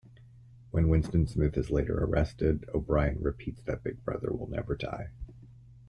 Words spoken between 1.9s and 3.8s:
arrested, O'Brien repeats